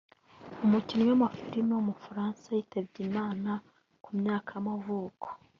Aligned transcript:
umukinnyi 0.65 1.13
wa 1.21 1.29
filime 1.39 1.71
w’umufaransa 1.75 2.45
yitabye 2.57 2.99
Imana 3.09 3.51
ku 4.03 4.09
myaka 4.19 4.49
y’amavuko 4.55 5.27